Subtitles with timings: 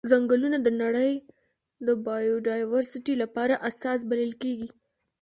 [0.09, 1.13] ځنګلونه د نړۍ
[1.85, 4.69] د بایوډایورسټي لپاره اساس بلل کیږي.